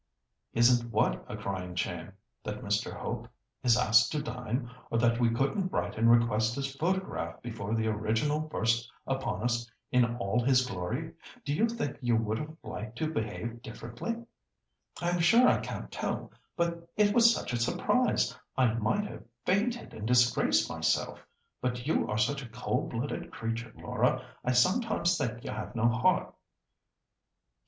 [0.53, 2.13] "Isn't what a crying shame?
[2.43, 2.91] That Mr.
[2.91, 3.27] Hope
[3.61, 7.85] is asked to dine, or that we couldn't write and request his photograph before the
[7.87, 11.13] original burst upon us in all his glory?
[11.45, 14.15] Do you think you would have liked to behave differently?"
[14.99, 16.31] "I am sure I can't tell.
[16.57, 18.35] But it was such a surprise.
[18.57, 21.19] I might have fainted and disgraced myself.
[21.61, 25.87] But you are such a cold blooded creature, Laura; I sometimes think you have no
[25.89, 26.33] heart."